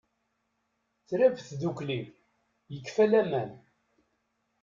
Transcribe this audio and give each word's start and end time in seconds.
Trab 1.07 1.35
tdukli, 1.47 1.99
yekfa 2.73 3.05
laman. 3.11 3.49